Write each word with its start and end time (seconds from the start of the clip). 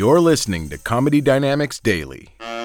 You're 0.00 0.20
listening 0.22 0.70
to 0.70 0.78
Comedy 0.78 1.20
Dynamics 1.20 1.78
Daily. 1.78 2.30
I 2.40 2.56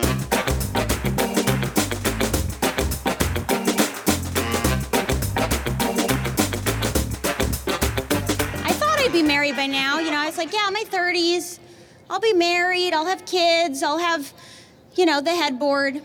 thought 8.71 8.99
I'd 8.99 9.11
be 9.11 9.21
married 9.21 9.57
by 9.57 9.65
now. 9.65 9.99
You 9.99 10.11
know, 10.11 10.17
I 10.17 10.27
was 10.27 10.37
like, 10.37 10.53
yeah, 10.53 10.69
my 10.71 10.85
30s. 10.89 11.59
I'll 12.09 12.21
be 12.21 12.31
married. 12.31 12.93
I'll 12.93 13.05
have 13.05 13.25
kids. 13.25 13.83
I'll 13.83 13.99
have, 13.99 14.31
you 14.93 15.05
know, 15.05 15.19
the 15.19 15.35
headboard. 15.35 15.95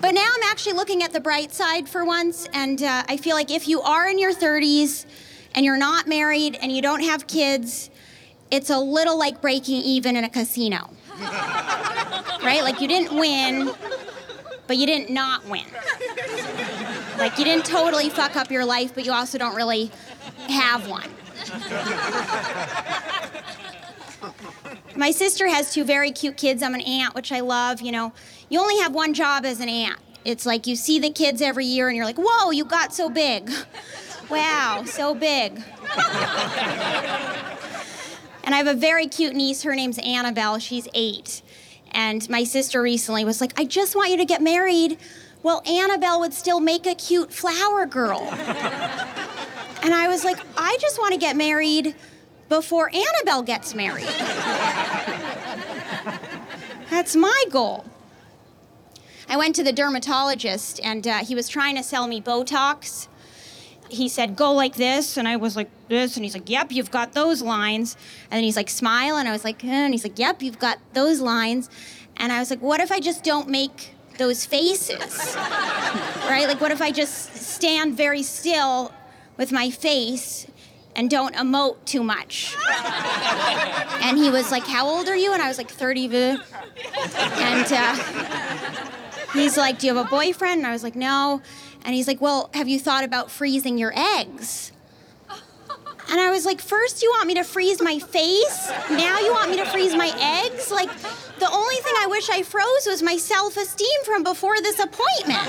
but 0.00 0.12
now 0.12 0.28
I'm 0.36 0.42
actually 0.44 0.74
looking 0.74 1.02
at 1.02 1.12
the 1.12 1.18
bright 1.18 1.52
side 1.52 1.88
for 1.88 2.04
once, 2.04 2.48
and 2.54 2.80
uh, 2.80 3.02
I 3.08 3.16
feel 3.16 3.34
like 3.34 3.50
if 3.50 3.66
you 3.66 3.82
are 3.82 4.08
in 4.08 4.20
your 4.20 4.32
30s 4.32 5.04
and 5.52 5.66
you're 5.66 5.76
not 5.76 6.06
married 6.06 6.56
and 6.62 6.70
you 6.70 6.80
don't 6.80 7.02
have 7.02 7.26
kids, 7.26 7.90
it's 8.52 8.68
a 8.70 8.78
little 8.78 9.18
like 9.18 9.40
breaking 9.40 9.76
even 9.82 10.14
in 10.14 10.24
a 10.24 10.28
casino. 10.28 10.90
right? 11.20 12.62
Like 12.62 12.80
you 12.80 12.86
didn't 12.86 13.18
win, 13.18 13.72
but 14.66 14.76
you 14.76 14.86
didn't 14.86 15.10
not 15.10 15.44
win. 15.48 15.64
Like 17.16 17.38
you 17.38 17.44
didn't 17.44 17.64
totally 17.64 18.10
fuck 18.10 18.36
up 18.36 18.50
your 18.50 18.66
life, 18.66 18.94
but 18.94 19.06
you 19.06 19.12
also 19.12 19.38
don't 19.38 19.56
really 19.56 19.90
have 20.48 20.86
one. 20.86 21.08
My 24.96 25.10
sister 25.10 25.48
has 25.48 25.72
two 25.72 25.84
very 25.84 26.12
cute 26.12 26.36
kids. 26.36 26.62
I'm 26.62 26.74
an 26.74 26.82
aunt, 26.82 27.14
which 27.14 27.32
I 27.32 27.40
love. 27.40 27.80
You 27.80 27.92
know, 27.92 28.12
you 28.50 28.60
only 28.60 28.78
have 28.80 28.92
one 28.92 29.14
job 29.14 29.46
as 29.46 29.60
an 29.60 29.70
aunt. 29.70 29.98
It's 30.26 30.44
like 30.44 30.66
you 30.66 30.76
see 30.76 30.98
the 30.98 31.10
kids 31.10 31.40
every 31.40 31.64
year 31.64 31.88
and 31.88 31.96
you're 31.96 32.04
like, 32.04 32.18
whoa, 32.18 32.50
you 32.50 32.66
got 32.66 32.94
so 32.94 33.08
big. 33.08 33.50
Wow, 34.30 34.84
so 34.86 35.14
big. 35.14 35.62
And 38.52 38.56
I 38.56 38.70
have 38.70 38.76
a 38.76 38.78
very 38.78 39.06
cute 39.06 39.34
niece. 39.34 39.62
Her 39.62 39.74
name's 39.74 39.96
Annabelle. 40.00 40.58
She's 40.58 40.86
eight. 40.92 41.40
And 41.90 42.28
my 42.28 42.44
sister 42.44 42.82
recently 42.82 43.24
was 43.24 43.40
like, 43.40 43.58
I 43.58 43.64
just 43.64 43.96
want 43.96 44.10
you 44.10 44.18
to 44.18 44.26
get 44.26 44.42
married. 44.42 44.98
Well, 45.42 45.62
Annabelle 45.66 46.20
would 46.20 46.34
still 46.34 46.60
make 46.60 46.86
a 46.86 46.94
cute 46.94 47.32
flower 47.32 47.86
girl. 47.86 48.20
and 49.82 49.94
I 49.94 50.06
was 50.06 50.22
like, 50.22 50.36
I 50.54 50.76
just 50.82 50.98
want 50.98 51.14
to 51.14 51.18
get 51.18 51.34
married 51.34 51.94
before 52.50 52.90
Annabelle 52.94 53.42
gets 53.42 53.74
married. 53.74 54.04
That's 56.90 57.16
my 57.16 57.44
goal. 57.50 57.86
I 59.30 59.38
went 59.38 59.56
to 59.56 59.64
the 59.64 59.72
dermatologist 59.72 60.78
and 60.84 61.08
uh, 61.08 61.24
he 61.24 61.34
was 61.34 61.48
trying 61.48 61.76
to 61.76 61.82
sell 61.82 62.06
me 62.06 62.20
Botox. 62.20 63.08
He 63.92 64.08
said, 64.08 64.36
go 64.36 64.52
like 64.52 64.74
this. 64.76 65.16
And 65.16 65.28
I 65.28 65.36
was 65.36 65.56
like, 65.56 65.70
this. 65.88 66.16
And 66.16 66.24
he's 66.24 66.34
like, 66.34 66.48
yep, 66.48 66.72
you've 66.72 66.90
got 66.90 67.12
those 67.12 67.42
lines. 67.42 67.96
And 68.30 68.38
then 68.38 68.44
he's 68.44 68.56
like, 68.56 68.70
smile. 68.70 69.16
And 69.16 69.28
I 69.28 69.32
was 69.32 69.44
like, 69.44 69.62
eh. 69.64 69.68
and 69.68 69.92
he's 69.94 70.04
like, 70.04 70.18
yep, 70.18 70.42
you've 70.42 70.58
got 70.58 70.78
those 70.94 71.20
lines. 71.20 71.68
And 72.16 72.32
I 72.32 72.38
was 72.38 72.50
like, 72.50 72.60
what 72.60 72.80
if 72.80 72.90
I 72.90 73.00
just 73.00 73.22
don't 73.24 73.48
make 73.48 73.94
those 74.18 74.44
faces? 74.44 75.36
right? 75.36 76.44
Like, 76.46 76.60
what 76.60 76.72
if 76.72 76.82
I 76.82 76.90
just 76.90 77.36
stand 77.36 77.96
very 77.96 78.22
still 78.22 78.92
with 79.36 79.52
my 79.52 79.70
face 79.70 80.46
and 80.94 81.10
don't 81.10 81.34
emote 81.34 81.84
too 81.84 82.02
much. 82.02 82.56
and 84.02 84.18
he 84.18 84.30
was 84.30 84.50
like, 84.50 84.66
How 84.66 84.86
old 84.86 85.08
are 85.08 85.16
you? 85.16 85.32
And 85.32 85.42
I 85.42 85.48
was 85.48 85.58
like, 85.58 85.70
30. 85.70 86.06
And 86.06 87.72
uh, 87.72 87.96
he's 89.32 89.56
like, 89.56 89.78
Do 89.78 89.86
you 89.86 89.94
have 89.94 90.06
a 90.06 90.10
boyfriend? 90.10 90.58
And 90.58 90.66
I 90.66 90.72
was 90.72 90.82
like, 90.82 90.96
No. 90.96 91.42
And 91.84 91.94
he's 91.94 92.06
like, 92.06 92.20
Well, 92.20 92.50
have 92.54 92.68
you 92.68 92.78
thought 92.78 93.04
about 93.04 93.30
freezing 93.30 93.78
your 93.78 93.92
eggs? 93.96 94.72
And 96.10 96.20
I 96.20 96.30
was 96.30 96.44
like, 96.44 96.60
First, 96.60 97.02
you 97.02 97.10
want 97.10 97.26
me 97.26 97.34
to 97.34 97.44
freeze 97.44 97.80
my 97.82 97.98
face? 97.98 98.70
Now, 98.90 99.18
you 99.20 99.32
want 99.32 99.50
me 99.50 99.56
to 99.58 99.66
freeze 99.66 99.94
my 99.94 100.12
eggs? 100.44 100.70
Like, 100.70 100.90
the 101.38 101.50
only 101.50 101.76
thing 101.76 101.94
I 101.98 102.06
wish 102.08 102.28
I 102.30 102.42
froze 102.42 102.86
was 102.86 103.02
my 103.02 103.16
self 103.16 103.56
esteem 103.56 104.04
from 104.04 104.22
before 104.22 104.60
this 104.60 104.78
appointment. 104.78 105.48